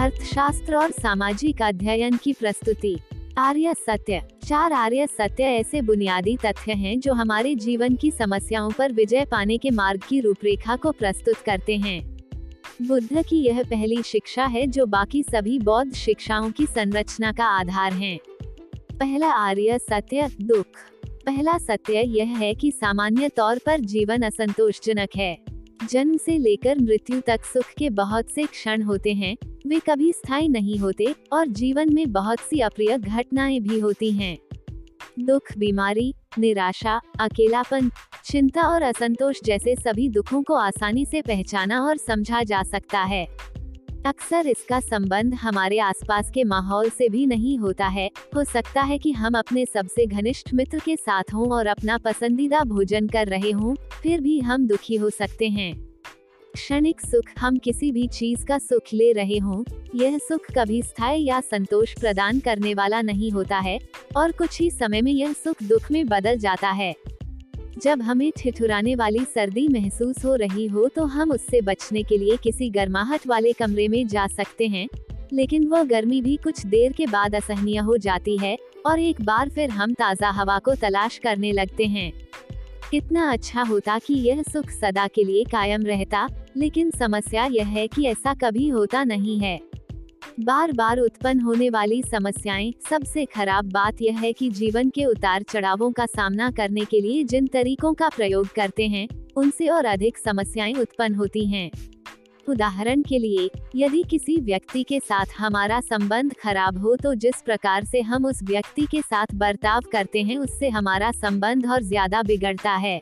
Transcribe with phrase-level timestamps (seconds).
[0.00, 2.98] अर्थशास्त्र और सामाजिक अध्ययन की प्रस्तुति।
[3.38, 8.92] आर्य सत्य। चार आर्य सत्य ऐसे बुनियादी तथ्य हैं जो हमारे जीवन की समस्याओं पर
[8.92, 12.16] विजय पाने के मार्ग की रूपरेखा को प्रस्तुत करते हैं।
[12.82, 17.92] बुद्ध की यह पहली शिक्षा है जो बाकी सभी बौद्ध शिक्षाओं की संरचना का आधार
[17.92, 18.18] है।
[19.00, 20.66] पहला आर्य सत्य, दुख।
[21.06, 25.38] पहला सत्य यह है कि सामान्य तौर पर जीवन असंतोषजनक है।
[25.90, 29.36] जन्म से लेकर मृत्यु तक सुख के बहुत से क्षण होते हैं
[29.70, 34.38] वे कभी स्थायी नहीं होते और जीवन में बहुत सी अप्रिय घटनाएँ भी होती हैं।
[35.20, 37.90] दुख, बीमारी, निराशा, अकेलापन,
[38.24, 43.26] चिंता और असंतोष जैसे सभी दुखों को आसानी से पहचाना और समझा जा सकता है।
[44.06, 48.98] अक्सर इसका संबंध हमारे आसपास के माहौल से भी नहीं होता है। हो सकता है
[48.98, 53.50] कि हम अपने सबसे घनिष्ठ मित्र के साथ हों और अपना पसंदीदा भोजन कर रहे
[53.50, 55.89] हों, फिर भी हम दुखी हो सकते हैं।
[56.54, 59.62] क्षणिक सुख, हम किसी भी चीज़ का सुख ले रहे हों,
[59.94, 63.78] यह सुख कभी स्थायी या संतोष प्रदान करने वाला नहीं होता है,
[64.16, 66.94] और कुछ ही समय में यह सुख दुख में बदल जाता है।
[67.78, 72.36] जब हमें ठिठुराने वाली सर्दी महसूस हो रही हो तो हम उससे बचने के लिए
[72.36, 74.88] किसी गर्माहट वाले कमरे में जा सकते हैं,
[75.32, 79.48] लेकिन वह गर्मी भी कुछ देर के बाद असहनीय हो जाती है, और एक बार
[79.48, 82.12] फिर हम ताज़ा हवा को तलाश करने लगते हैं।
[82.90, 87.86] कितना अच्छा होता कि यह सुख सदा के लिए कायम रहता लेकिन समस्या यह है
[87.88, 89.58] कि ऐसा कभी होता नहीं है।
[90.40, 95.42] बार बार उत्पन्न होने वाली समस्याएँ, सबसे खराब बात यह है कि जीवन के उतार
[95.42, 100.18] चढ़ावों का सामना करने के लिए जिन तरीकों का प्रयोग करते हैं, उनसे और अधिक
[100.18, 101.70] समस्याएँ उत्पन्न होती हैं।
[102.46, 107.84] उदाहरण के लिए, यदि किसी व्यक्ति के साथ हमारा संबंध खराब हो तो जिस प्रकार
[107.84, 112.72] से हम उस व्यक्ति के साथ बर्ताव करते हैं उससे हमारा संबंध और ज़्यादा बिगड़ता
[112.72, 113.00] है।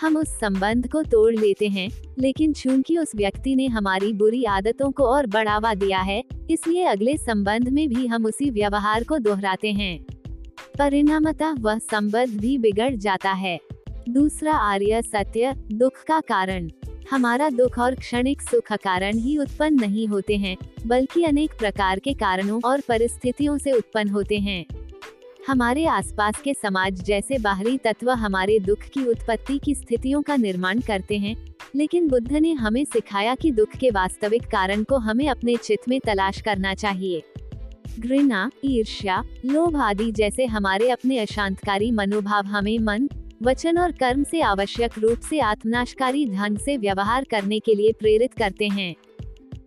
[0.00, 4.90] हम उस संबंध को तोड़ लेते हैं, लेकिन चूँकि उस व्यक्ति ने हमारी बुरी आदतों
[4.90, 9.72] को और बढ़ावा दिया है, इसलिए अगले संबंध में भी हम उसी व्यवहार को दोहराते
[9.72, 10.06] हैं।
[10.78, 13.60] परिणामतः वह संबंध भी बिगड़ जाता है।
[14.08, 16.70] दूसरा आर्य सत्य, दुख का कारण।
[17.10, 20.56] हमारा दुख और क्षणिक सुख कारण ही उत्पन्न नहीं होते हैं,
[20.86, 24.64] बल्कि अनेक प्रकार के कारणों और परिस्थितियों से उत्पन्न होते हैं।
[25.48, 30.80] हमारे आसपास के समाज जैसे बाहरी तत्व हमारे दुख की उत्पत्ति की स्थितियों का निर्माण
[30.80, 35.56] करते हैं, लेकिन बुद्ध ने हमें सिखाया कि दुख के वास्तविक कारण को हमें अपने
[35.56, 37.22] चित्त में तलाश करना चाहिए।
[37.98, 43.08] घृणा, ईर्ष्या, लोभ आदि जैसे हमारे अपने अशांतकारी मनोभाव हमें मन,
[43.42, 48.34] वचन और कर्म से आवश्यक रूप से आत्मनाशकारी ढंग से व्यवहार करने के लिए प्रेरित
[48.34, 48.94] करते हैं।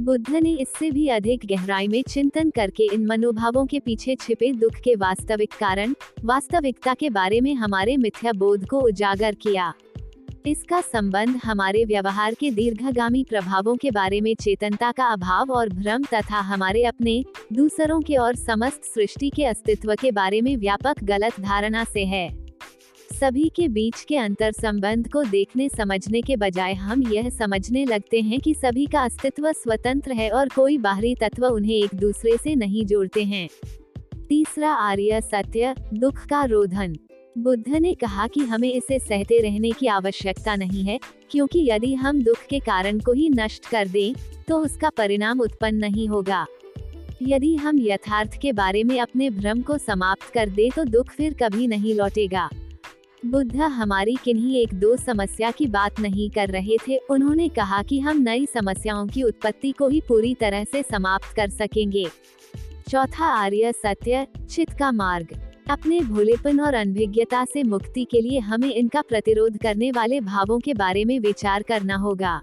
[0.00, 4.74] बुद्ध ने इससे भी अधिक गहराई में चिंतन करके इन मनोभावों के पीछे छिपे दुख
[4.74, 5.94] के वास्तविक कारण,
[6.24, 9.72] वास्तविकता के बारे में हमारे मिथ्या बोध को उजागर किया।
[10.46, 16.02] इसका संबंध हमारे व्यवहार के दीर्घगामी प्रभावों के बारे में चेतनता का अभाव और भ्रम
[16.02, 21.40] तथा हमारे अपने, दूसरों के और समस्त सृष्टि के अस्तित्व के बारे में व्यापक गलत
[21.40, 22.49] धारणा से है।
[23.20, 28.20] सभी के बीच के अंतर संबंध को देखने समझने के बजाय हम यह समझने लगते
[28.20, 32.54] हैं कि सभी का अस्तित्व स्वतंत्र है और कोई बाहरी तत्व उन्हें एक दूसरे से
[32.54, 33.48] नहीं जोड़ते हैं।
[34.28, 36.94] तीसरा आर्य सत्य दुख का रोधन।
[37.38, 40.98] बुद्ध ने कहा कि हमें इसे सहते रहने की आवश्यकता नहीं है
[41.30, 44.14] क्योंकि यदि हम दुख के कारण को ही नष्ट कर दें,
[44.48, 46.46] तो उसका परिणाम उत्पन्न नहीं होगा।
[47.22, 51.34] यदि हम यथार्थ के बारे में अपने भ्रम को समाप्त कर दे तो दुख फिर
[51.34, 52.48] कभी नहीं लौटेगा।
[53.26, 58.00] बुद्ध हमारी किन्हीं एक दो समस्या की बात नहीं कर रहे थे। उन्होंने कहा कि
[58.00, 62.06] हम नई समस्याओं की उत्पत्ति को ही पूरी तरह से समाप्त कर सकेंगे।
[62.88, 68.74] चौथा आर्य सत्य चित का मार्ग। अपने भोलेपन और अनभिज्ञता से मुक्ति के लिए हमें
[68.74, 72.40] इनका प्रतिरोध करने वाले भावों के बारे में विचार करना होगा।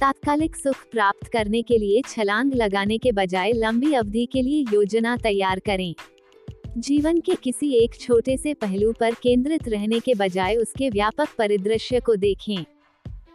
[0.00, 5.16] तात्कालिक सुख प्राप्त करने के लिए छलांग लगाने के बजाय लंबी अवधि के लिए योजना
[5.16, 5.94] तैयार करें।
[6.78, 12.00] जीवन के किसी एक छोटे से पहलू पर केंद्रित रहने के बजाय उसके व्यापक परिदृश्य
[12.00, 12.64] को देखें।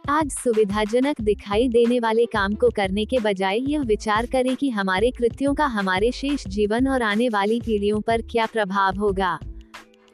[0.08, 5.10] आज सुविधाजनक दिखाई देने वाले काम को करने के बजाय यह विचार करें कि हमारे
[5.10, 9.38] कृत्यों का हमारे शेष जीवन और आने वाली पीढ़ियों पर क्या प्रभाव होगा।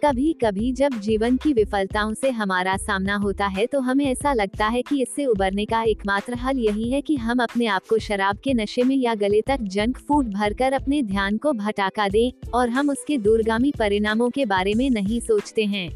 [0.04, 4.66] कभी कभी जब जीवन की विफलताओं से हमारा सामना होता है तो हमें ऐसा लगता
[4.66, 8.38] है कि इससे उबरने का एकमात्र हल यही है कि हम अपने आप को शराब
[8.38, 12.68] के नशे में या गले तक जंक फ़ूड भरकर अपने ध्यान को भटका दें और
[12.68, 15.88] हम उसके दूरगामी परिणामों के बारे में नहीं सोचते हैं।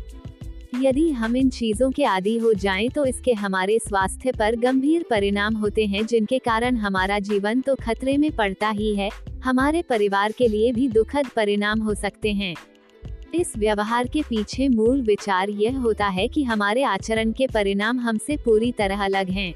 [0.74, 5.54] यदि हम इन चीज़ों के आदि हो जाएँ तो इसके हमारे स्वास्थ्य पर गंभीर परिणाम
[5.54, 9.10] होते हैं जिनके कारण हमारा जीवन तो खतरे में पड़ता ही है,
[9.44, 12.54] हमारे परिवार के लिए भी दुखद परिणाम हो सकते हैं।
[13.34, 18.36] इस व्यवहार के पीछे मूल विचार यह होता है कि हमारे आचरण के परिणाम हमसे
[18.36, 19.54] पूरी तरह अलग हैं।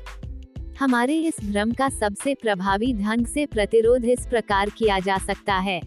[0.81, 5.81] हमारे इस भ्रम का सबसे प्रभावी ढंग से प्रतिरोध इस प्रकार किया जा सकता है।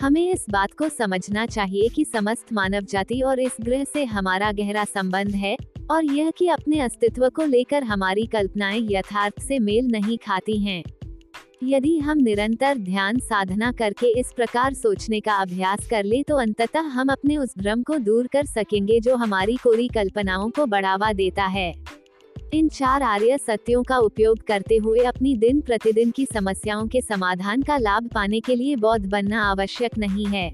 [0.00, 4.52] हमें इस बात को समझना चाहिए कि समस्त मानव जाति और इस ग्रह से हमारा
[4.52, 5.56] गहरा संबंध है,
[5.90, 10.82] और यह कि अपने अस्तित्व को लेकर हमारी कल्पनाएँ यथार्थ से मेल नहीं खाती हैं।
[11.62, 16.80] यदि हम निरंतर ध्यान साधना करके इस प्रकार सोचने का अभ्यास कर ले तो अंततः
[16.80, 21.44] हम अपने उस भ्रम को दूर कर सकेंगे जो हमारी कोरी कल्पनाओं को बढ़ावा देता
[21.44, 21.72] है।
[22.54, 27.62] इन चार आर्य सत्यों का उपयोग करते हुए अपनी दिन प्रतिदिन की समस्याओं के समाधान
[27.62, 30.50] का लाभ पाने के लिए बौद्ध बनना आवश्यक नहीं है।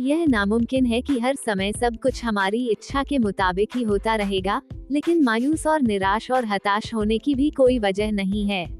[0.00, 4.62] यह नामुमकिन है कि हर समय सब कुछ हमारी इच्छा के मुताबिक ही होता रहेगा,
[4.90, 8.79] लेकिन मायूस और निराश और हताश होने की भी कोई वजह नहीं है।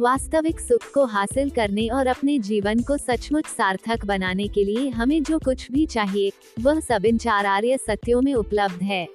[0.00, 5.22] वास्तविक सुख को हासिल करने और अपने जीवन को सचमुच सार्थक बनाने के लिए हमें
[5.22, 9.08] जो कुछ भी चाहिए, वह सब इन चार आर्य सत्यों में उपलब्ध है।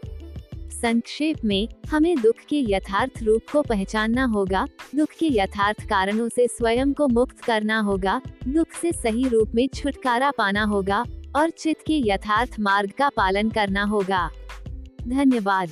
[0.56, 6.48] संक्षेप में, हमें दुख के यथार्थ रूप को पहचानना होगा, दुख के यथार्थ कारणों से
[6.48, 11.82] स्वयं को मुक्त करना होगा, दुख से सही रूप में छुटकारा पाना होगा, और चित्त
[11.88, 14.30] के यथार्थ मार्ग का पालन करना होगा।
[15.08, 15.70] धन्यवाद।